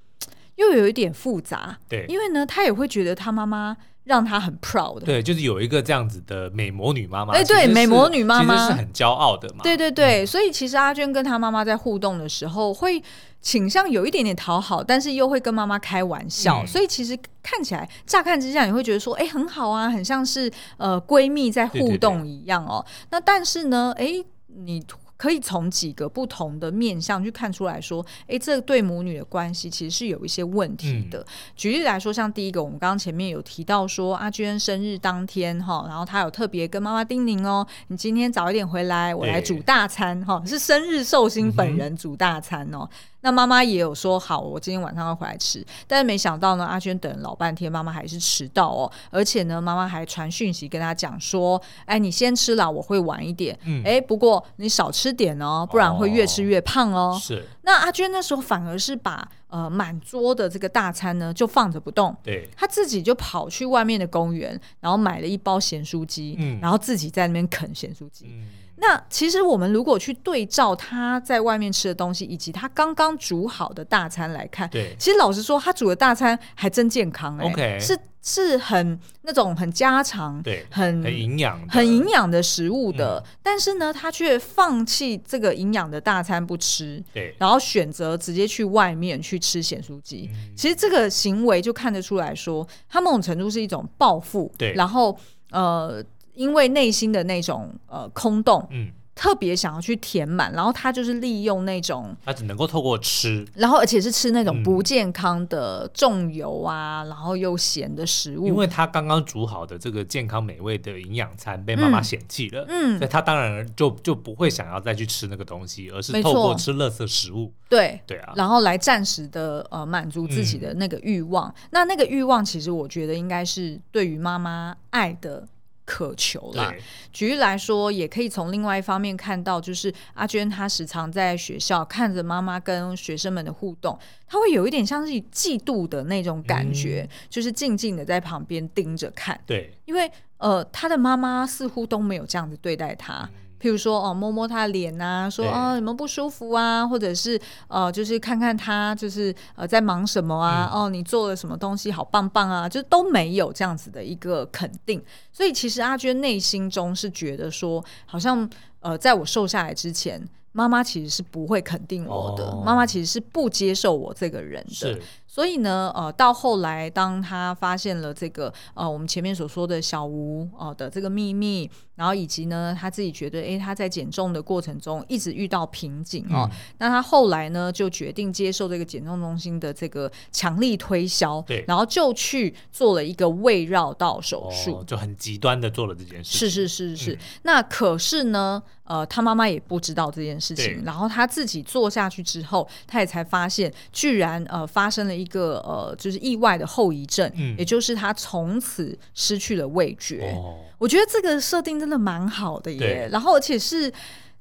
[0.55, 1.77] 又有一点复杂。
[1.89, 5.01] 对，因为呢，她也会觉得她妈妈让她很 proud。
[5.01, 7.35] 对，就是有一个这样子的美魔女妈妈。
[7.35, 9.63] 哎，对，美魔女妈妈其实是很骄傲的嘛。
[9.63, 13.03] 对对对，嗯，所以其实阿娟跟她妈妈在互动的时候会。
[13.43, 22.85] 倾向有一点点讨好，但是又会跟妈妈开玩笑，嗯，所以其实看起来乍看之下你会觉得说，哎，很好啊，很像是呃闺蜜在互动一样哦。
[22.85, 24.85] 对对对，那但是呢，哎，你。
[25.21, 31.19] 可以从几个不同的面向去看出来说，哎，这对母女的关系其实是有一些问题的。
[31.19, 42.79] 嗯、举例来说，像第一个，我们刚刚前面有提到说，阿娟生日当天哈，然后她有特别跟妈妈叮咛哦，你今天早一点回来，我来煮大餐哈，是生日寿星本人煮大餐哦。
[42.81, 42.89] 嗯、
[43.23, 53.55] 那妈妈也有说好，我今天晚上要回来吃，但是没想到呢，阿娟等了老半天，妈妈还是迟到哦，而且呢，妈妈还传讯息跟她讲说，哎，你先吃了，我会晚一点。
[53.85, 57.13] 哎、嗯，不过你少吃点哦，不然会越吃越胖哦。
[57.15, 57.45] 哦是。
[57.63, 68.27] 那阿娟那时候反而是把呃满桌的这个大餐呢就放着不动，对，她自己就跑去外面的公园，然后买了一包咸酥鸡，嗯，然后自己在那边啃咸酥鸡。
[68.29, 68.49] 嗯。
[68.81, 77.99] 那其实我们如果去对照他在外面吃的东西，以及他刚刚煮好的大餐来看，对，其实老实说，他煮的大餐还真健康哎.是。
[78.23, 90.29] 是很那种很家常，对，很很营养、很营养的食物的，嗯、但是呢，他却放弃这个营养的大餐不吃，对，然后选择直接去外面去吃咸酥鸡。
[90.35, 95.19] 嗯、其实这个行为就看得出来说，他某种程度是一种报复，对，然后
[95.51, 96.05] 呃，
[96.41, 98.91] 因为内心的那种呃空洞，嗯。
[99.13, 108.47] 特别想要去填满，然后他就是利用那种，他只能够透过吃，然后而且是吃那种不健康的重油啊，嗯、然后又咸的食物。
[108.47, 121.47] 因为他刚刚煮好的这个健康美味的营养餐被妈妈嫌弃了，嗯，所以他当然就就不会想要再去吃那个东西，而是透过吃垃圾食物，对对啊，然后来暂时的呃满足自己的那个欲望。
[121.51, 125.47] 嗯、那那个欲望其实我觉得应该是对于妈妈爱的。
[125.91, 126.73] 渴求啦。
[127.13, 133.99] 举例来说，也可以从另外一方面看到，就是阿娟她时常在学校看着妈妈跟学生们的互动，
[134.29, 139.39] 她会有一点像是嫉妒的那种感觉，嗯、就是静静的在旁边盯着看。
[139.45, 143.29] 对，因为呃，她的妈妈似乎都没有这样子对待她。
[143.61, 146.87] 譬如说哦，摸摸他的脸啊，说哦，有没有不舒服啊？
[146.87, 150.71] 或者是呃，就是看看他就是呃在忙什么啊？
[150.73, 152.69] 嗯、哦，你做了什么东西好棒棒啊？
[152.69, 155.03] 就都没有这样子的一个肯定。
[155.33, 158.49] 所以其实阿娟内心中是觉得说，好像
[158.81, 160.27] 呃，在我瘦下来之前。
[160.53, 164.99] 妈妈其实是不会肯定我的，妈妈其实是不接受我这个人的。
[165.33, 186.39] 所以呢，呃，到后来，当他发现了这个呃，我们前面所说的小吴呃的这个秘密，然后以及呢，他自己觉得，哎，他在减重的过程中一直遇到瓶颈哦，嗯、那他后来呢，就决定接受这个减重中心的这个强力推销，对，然后就去做了一个胃绕道手术，哦，就很极端的做了这件事。
[186.39, 195.20] 是是是是，嗯、那可是呢，呃，他妈妈也不知道这件事情，然后他自己做下去之后，他也才发现，居然呃发生了。
[195.20, 200.33] 一个呃，就是意外的后遗症，嗯，也就是他从此失去了味觉。
[200.35, 203.09] 哦，我觉得这个设定真的蛮好的耶。
[203.11, 203.91] 然后，而且是，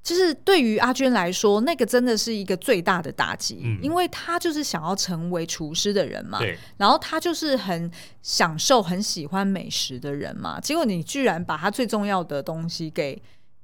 [0.03, 13.21] 就是对于阿娟来说，那个真的是一个最大的打击，嗯，因为她就是想要成为厨师的人嘛，对，然后她就是很享受、很喜欢美食的人嘛，结果你居然把她最重要的东西给。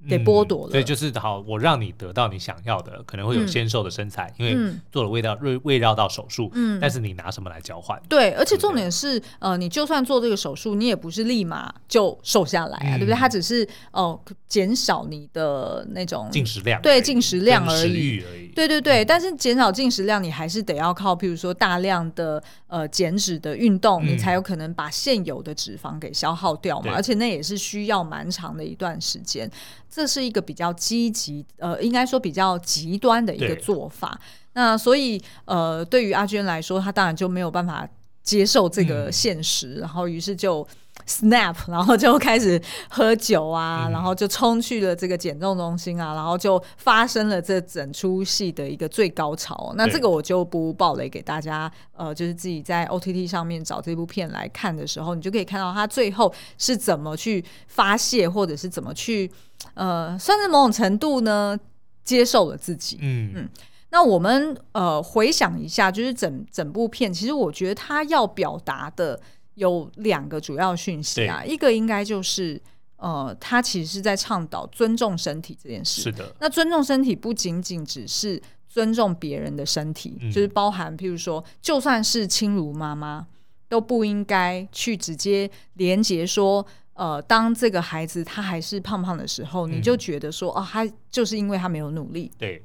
[0.07, 4.57] 给剥夺了，所以就是好，我让你得到你想要的，可能会有纤瘦的身材，因为
[4.91, 8.01] 做了胃道胃胃绕道手术，嗯，但是你拿什么来交换？
[8.07, 13.15] 对，而且重点是，呃，你就算做这个手术，你也不是立马就瘦下来啊，对不对？
[13.15, 18.23] 它只是哦，减少你的那种进食量，对，进食量而已，
[18.55, 19.03] 对对对。
[19.03, 29.49] 但是减少进食量，你还是得要靠，譬如说大量的呃减脂的运动，你才有可能把现有的脂肪给消耗掉嘛，而且那也是需要蛮长的一段时间。
[29.95, 34.19] 这是一个比较积极，呃，应该说比较极端的一个做法。
[34.51, 37.87] 那所以，呃，对于阿娟来说，她当然就没有办法
[38.21, 40.67] 接受这个现实，嗯、然后于是就
[41.07, 49.73] snap， 然后就开始喝酒啊，嗯、然后就冲去了这个减重中心啊，然后就发生了这整出戏的一个最高潮。
[49.77, 59.31] 那这个我就不爆雷给大家，呃，就是自己在 OTT 上面找这部片来看的时候，你就可以看到他最后是怎么去发泄，或者是怎么去。
[59.75, 61.57] 呃，算是某种程度呢，
[62.03, 62.97] 接受了自己。
[63.01, 63.49] 嗯嗯，
[63.91, 69.19] 那我们呃回想一下，就是整整部片，其实我觉得他要表达的
[69.55, 72.61] 有两个主要讯息啊，一个应该就是
[72.97, 76.01] 呃，他其实是在倡导尊重身体这件事。
[76.01, 83.27] 是的，那尊重身体不仅仅只是尊重别人的身体，嗯、就是包含譬如说，就算是亲如妈妈，
[83.67, 86.65] 都不应该去直接连接说。
[86.95, 92.61] 呃，当这个孩子他还是胖胖的时候，嗯、你就觉得说，哦，他就是因为他没有努力，对，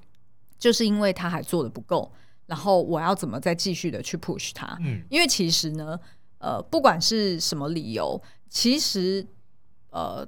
[0.58, 2.10] 就是因为他还做的不够，
[2.46, 4.78] 然后我要怎么再继续的去 push 他？
[4.80, 5.98] 嗯，因为其实呢，
[6.38, 9.26] 呃，不管是什么理由，其实
[9.90, 10.26] 呃，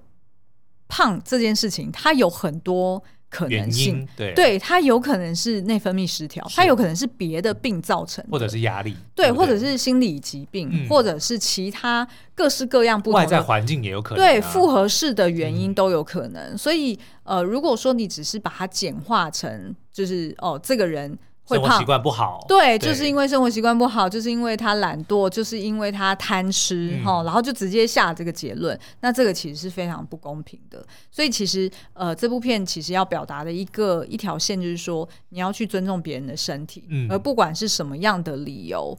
[0.88, 3.02] 胖这件事情它有很多。
[3.32, 4.06] 可能性。
[4.14, 9.32] 对，对，它有可能是内分泌失调，它有可能是别的病造成的，或者是压力，对，对对？
[9.32, 16.54] 或者是心理疾病，嗯、或者是其他各式各样不同的外在环境也有可能、啊，对，复合式的原因都有可能。
[16.54, 21.18] 嗯、所以，呃，如果说你只是把它简化成，就是哦，这个人。
[21.44, 30.86] 会胖，生活习惯不好，对，对就是因为生活习惯不好，就是因为他懒惰，就是因为他贪吃，哈、嗯，然后就直接下这个结论，那这个其实是非常不公平的。
[31.10, 38.96] 所以其实，呃，这部片其实要表达的一个一条线，就是说你要去尊重别人的身体，嗯、而不管是什么样的理由，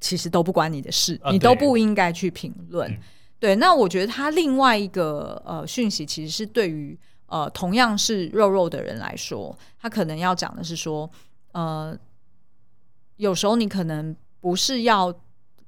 [0.00, 2.90] 其实都不关你的事，啊、你都不应该去评论。
[2.90, 2.98] 嗯、
[3.38, 11.08] 对，那我觉得他另外一个呃讯息，其实是对于呃同样是肉肉的人来说，他可能要讲的是说。
[11.54, 11.98] 呃，
[13.16, 15.12] 有时候你可能不是要，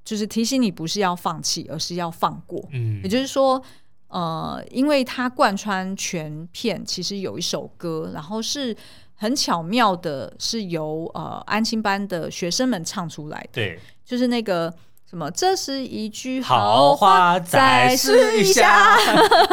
[0.04, 2.62] 就是提醒你不是要放弃，而是要放过。
[2.72, 3.60] 嗯，也就是说，
[4.08, 8.76] 呃，因为它贯穿全片，其实有一首歌，然后是
[9.14, 13.48] 很巧妙的，是由呃安心班的学生们唱出来的。
[13.52, 14.72] 对，就是那个。
[15.08, 15.30] 什么？
[15.30, 18.98] 这是一句好话，再试一下。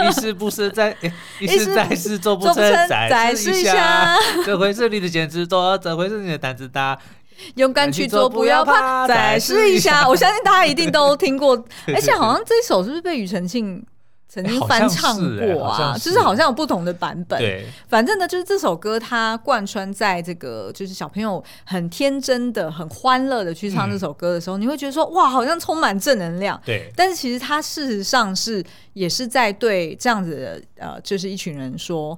[0.01, 0.95] 一试 不试再，
[1.39, 2.55] 一试再试做不成，
[2.87, 4.17] 再试一下。
[4.45, 6.97] 这回是你的坚持多，这回是你的胆子大。
[7.55, 10.07] 勇敢去做，不要怕，再试一下。
[10.07, 11.55] 我相信大家一定都听过，
[11.93, 13.83] 而且好像这首是不是被庾澄庆？
[14.33, 17.37] 曾经翻唱过啊，就是好像有不同的版本。
[17.37, 26.59] 对，反正呢，就是这首歌它贯穿在这个，就是小朋友很天真的、很欢乐的去唱这首歌的时候，你会觉得说，哇，好像充满正能量。
[26.65, 32.17] 对，但是其实它事实上是也是在对这样子的呃，就是一群人说。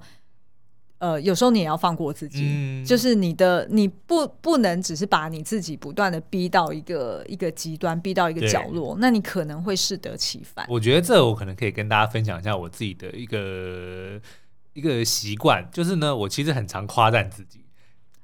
[0.97, 10.65] 呃，有时候你也要放过自己，嗯、就是你的你不不能只是把你自己不断的逼到一个一个极端，逼到一个角落，那你可能会适得其反。
[10.69, 14.19] 我觉得这我可能可以跟大家分享一下我自己的一个
[14.73, 17.64] 一个习惯，就是呢，我其实很常夸赞自己。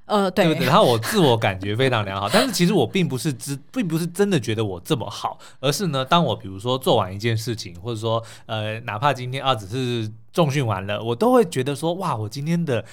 [0.06, 12.84] 呃，对，对，对，然后我自我感觉非常良好，但是其实我并不是知，并不是真的觉得我这么好，而是呢，当我比如说做完一件事情，或者说呃，哪怕今天啊只是重训完了，我都会觉得说哇，我今天的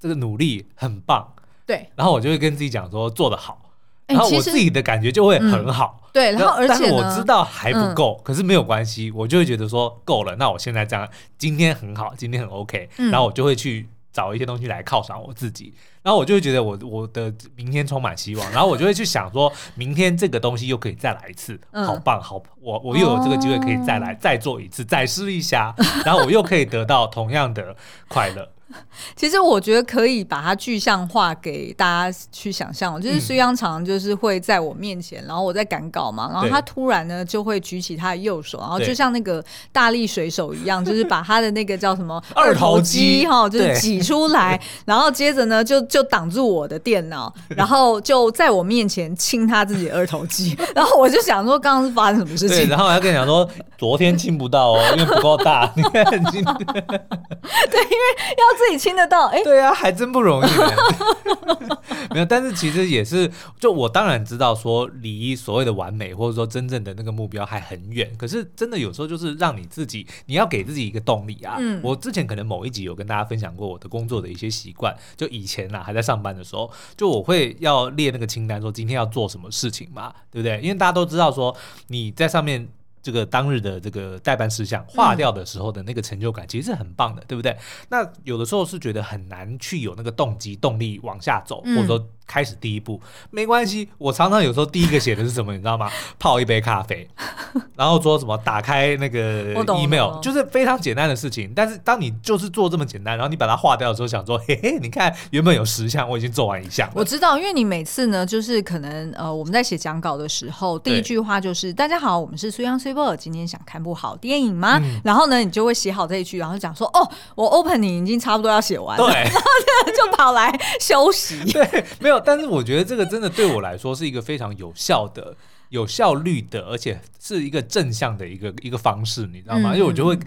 [0.00, 1.32] 这个努力很棒，
[1.64, 3.70] 对，然后我就会跟自己讲说做得好，
[4.08, 13.88] 然后我自己的感觉就会很好，嗯、对，然后而且但是我知道还不够，嗯、可是没有关系，我就会觉得说够了，那我现在这样，今天很好，今天很 OK，、嗯、然后我就会去。
[14.12, 27.76] 找一些东西来犒赏我自己，然后我就会觉得我我的明天充满希望，然后我就会去想说，明天这个东西又可以再来一次，好棒，好，我我又有这个机会可以再来再做一次，再试一下，然后我又可以得到同样的
[28.08, 28.48] 快乐。
[29.16, 52.58] 其实我觉得可以把它具象化给大家去想象，就是苏央常就是会在我面前，然后我在赶稿嘛，然后他突然呢就会举起他的右手，然后就像那个大力水手一样，就是把他的那个叫什么 二头肌哈，就是挤出来， 然后接着呢就就挡住我的电脑，然后就在我面前亲他自己二头肌，然后我就想说刚刚是发生什么事情？
[52.58, 56.44] 对，然后我要跟你讲说，昨天亲不到哦，因为不够大，你看很近。
[56.44, 58.06] 对，因为
[58.38, 58.59] 要。
[58.60, 60.50] 自己亲得到，哎、欸，对啊，还真不容易。
[62.12, 68.10] 没有，但是其实也是，就我当然知道说离所谓的完美或者说真正的那个目标还很远。
[68.18, 71.56] 可是真的有时候就是让你自己，你要给自己一个动力啊。
[71.58, 80.60] 嗯，我之前可能某一集有跟大家分享过我的工作的一些习惯，就以前呐、啊、还在上班的时候，就我会要列那个清单，说今天要做什么事情嘛，对不对？
[80.60, 81.56] 因为大家都知道说
[81.88, 82.68] 你在上面。
[83.02, 87.56] 这个当日的这个代办事项划掉的时候的那个成就感，其实是很棒的，嗯、对不对？
[87.88, 92.08] 那有的时候是觉得很难去有那个动机、动力往下走，嗯、或者说。
[92.30, 93.00] 开始第一步
[93.30, 95.90] 没关系，我常常有时候第一个写的是什么，你知道吗？
[96.16, 97.08] 泡一杯咖啡，
[97.74, 99.52] 然后说什么打开那个
[99.82, 101.52] email，就是非常简单的事情。
[101.56, 106.88] 但是当你就是做这么简单，然后你把它划掉的时候，想说 嘿嘿，你看原本有十项，我已经做完一项。
[106.94, 114.78] 我知道，因为你每次呢，就是可能呃，我们在写讲稿的时候，第一句话就是大家好，我们是虽央虽波，今天想看部好电影吗？
[114.80, 121.42] 嗯、然后呢，你就会写好这一句，然后讲说哦，我 opening 已经差不多要写完了，对，然后就跑来休息。
[121.50, 122.19] 对，没有。
[122.24, 125.36] 但是我觉得这个真的对我来说是一个非常有效的、
[125.70, 129.72] 有效率的，而且是一个正向的一个一个方式，你知道吗？
[129.72, 130.18] 嗯、因为我就会。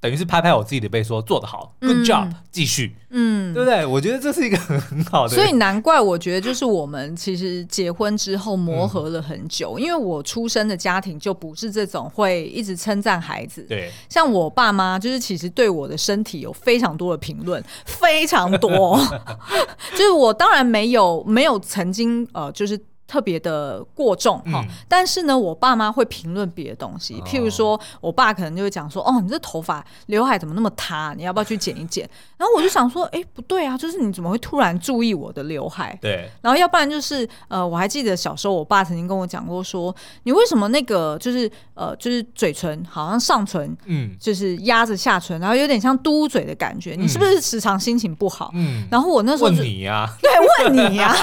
[0.00, 3.84] 等于是拍拍我自己的背，说做得好，Good job，继续，嗯，对不对？
[3.84, 19.00] 我觉得这是一个很很好的，所以难怪我觉得就是我们其实结婚之后磨合了很久，嗯、因为我出生的家庭就不是这种会一直称赞孩子，对，像我爸妈就是其实对我的身体有非常多的评论，非常多，
[19.92, 22.78] 就是我当然没有没有曾经呃就是。
[23.08, 31.14] 特别的过重哈，嗯、但是呢，我爸妈会评论别的东西，譬如说，我爸可能就会讲说：“哦，你这头发刘海怎么那么塌？
[31.16, 36.30] 你要不要去剪一剪？”然后我就想说：“哎，不对啊，就是你怎么会突然注意我的刘海？”对。
[36.42, 39.94] 然后要不然就是呃，我还记得小时候，我爸曾经跟我讲过说
[40.24, 46.94] ：“你为什么那个就是呃，就是嘴唇好像上唇，嗯，就是压着下唇，然后有点像嘟嘴的感觉？
[46.94, 48.86] 你是不是时常心情不好？”嗯。
[48.90, 50.30] 然后我那时候问你呀， 对，
[50.66, 51.16] 问你呀，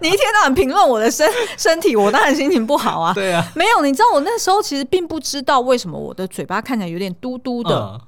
[0.00, 1.03] 你你一天到晚评论我的。
[1.10, 3.12] 身身体，我当然心情不好啊。
[3.14, 8.00] 对啊，没有，你知道我那时候其实并不知道为什么我的嘴巴看起来有点嘟嘟的，嗯、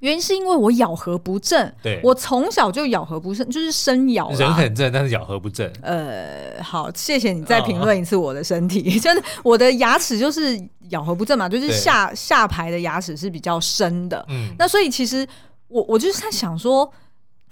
[0.00, 1.72] 原因是因为我咬合不正。
[1.82, 4.30] 对，我从小就咬合不正，就是生咬。
[4.30, 5.70] 人很正，但是咬合不正。
[5.82, 8.82] 呃，好，谢谢你再评论一次我的身体。
[8.86, 10.60] 嗯、 就是我的牙齿就是
[10.90, 14.24] 咬合不正嘛，就是下下排的牙齿是比较深的。
[14.28, 15.26] 嗯，那所以其实
[15.68, 16.90] 我我就是在想说，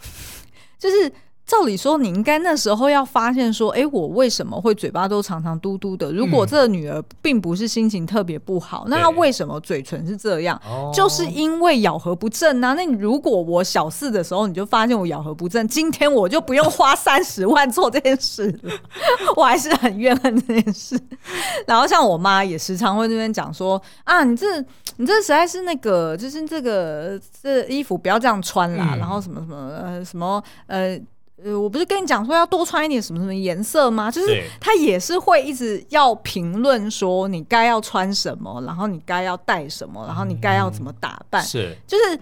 [0.78, 1.12] 就是。
[1.44, 6.10] 照理说，你应该那时候要发现说，哎，我为什么会嘴巴都常常嘟嘟的？
[6.12, 10.58] 如果这个女儿并不是心情特别不好，嗯、那她为什么嘴唇是这样？
[10.94, 12.72] 就是因为咬合不正啊。
[12.74, 18.72] 那你如果我小四的时候你就发现我咬合不正，今天我就不用花三十万做这件事了。
[19.36, 20.98] 我还是很怨恨这件事。
[21.66, 24.58] 然后像我妈也时常会那边讲说，啊，你这
[24.96, 30.98] 你这实在是那个，就是这个这衣服不要这样穿啦，嗯、然后什么什么呃什么呃。
[31.44, 34.10] 呃，我不是跟你讲说要多穿一点什么什么颜色吗？
[34.10, 42.20] 就是他也是会一直要评论说你该要穿什么，然后你该要带什么，然后你该要怎么打扮，是就是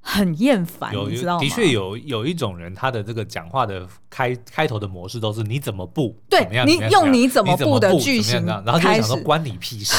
[0.00, 1.40] 很厌烦，你知道吗？
[1.40, 9.94] 的确有有一种人，他的这个讲话的开开头的模式都是你怎么不对，你用你怎么不的句型，然后就想说关你屁事。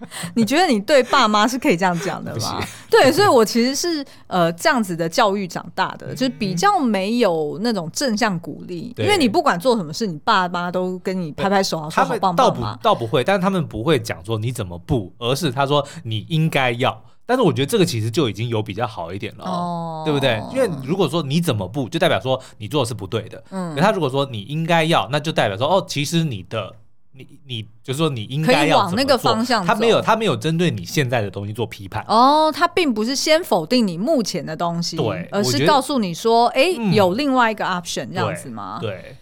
[0.34, 2.60] 你觉得你对爸妈是可以这样讲的吗？
[2.90, 12.78] 对，所以我其实是呃这样子的教育长大的， 就是比较没有那种正向鼓励，因为你不管做什么事，你爸妈都跟你拍拍手啊，说好棒棒嘛。
[12.82, 17.02] 倒不倒不会，但是他们不会讲说你怎么不，而是他说你应该要。
[17.26, 20.42] 但是我觉得这个其实就已经有比较好一点了，哦，对不对？
[20.50, 23.44] 因为如果说你怎么不，就代表说你做的是不对的。
[23.50, 26.74] 嗯，可他如果说你应该要，那就代表说哦，其实你的
[27.18, 29.66] 你你就是说你应该要往那个方向。
[29.66, 32.04] 他没有他没有针对你现在的东西做批判。
[32.06, 38.78] 哦，他并不是先否定你目前的东西，对，而是告诉你说，哎，有另外一个 option 这样子吗？
[38.80, 39.16] 对。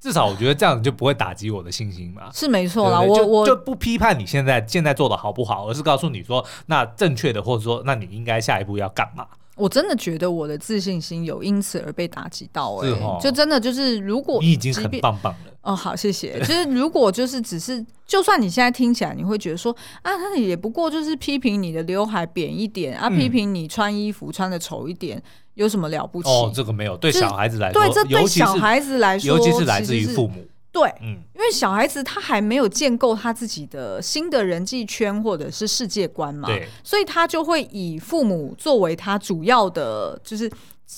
[0.00, 2.30] 至少我觉得这样就不会打击我的信心嘛。
[2.32, 9.26] 是没错啦，我我就不批判你现在现在做的好不好，而是告诉你说，那正确的或者说，那你应该下一步要干嘛？
[9.58, 16.38] 我真的觉得我的自信心有因此而被打击到哎、欸，就真的就是如果你已经很棒棒了哦，好谢谢。
[16.40, 25.22] 就是如果就是只是，就算你现在听起来你会觉得说 啊，他也不过就是批评你的刘海扁一点啊，批评你穿衣服穿的丑一点。
[25.54, 26.28] 有什么了不起？
[26.28, 30.46] 哦，这个没有，对小孩子来说，对这对小孩子来说，尤其是来自于父母，
[30.80, 40.50] 对，嗯，因为小孩子他还没有建构他自己的新的人际圈或者是世界观嘛，对，所以他就会以父母作为他主要的，就是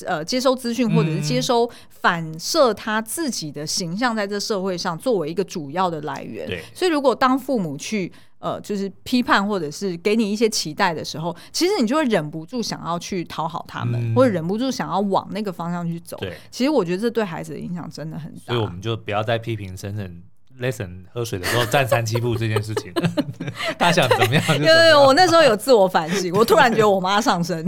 [0.07, 8.13] 呃接收资讯或者是接收反射他自己的形象在这社会上作为一个主要的来源，对，所以如果当父母去。
[8.41, 16.17] 呃，就是批判或者是给你一些期待的时候，其实你就会忍不住想要去讨好他们，嗯、或者忍不住想要往那个方向去走。
[16.19, 18.53] 对，其实我觉得这对孩子的影响真的很大。
[18.53, 20.23] 所以我们就不要再批评深圳
[20.59, 22.93] lesson 喝水的时候站三七步这件事情。
[23.79, 24.57] 他想怎么样？
[24.57, 27.65] 因为我那时候有自我反省，我突然觉得我妈上身。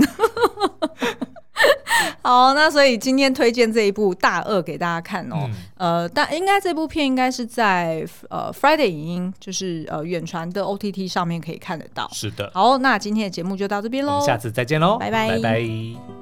[2.23, 5.49] 好，那所以今天推荐这一部《大鳄》给大家看哦。
[5.79, 12.09] 嗯、呃，但应该这部片应该是在呃 Friday 影音，就是呃远传的 OTT 上面可以看得到。
[12.13, 12.51] 是的。
[12.55, 16.22] 好，那今天的节目就到这边喽，下次再见喽，拜拜，拜拜。